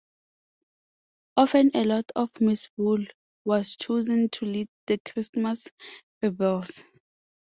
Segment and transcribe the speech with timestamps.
[1.37, 3.05] Often a Lord of Misrule
[3.45, 5.67] was chosen to lead the Christmas
[6.23, 6.81] revels.